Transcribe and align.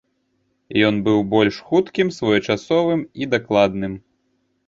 Ён 0.87 0.95
быў 1.07 1.19
больш 1.33 1.59
хуткім, 1.67 2.07
своечасовым 2.17 3.01
і 3.23 3.31
дакладным. 3.37 3.93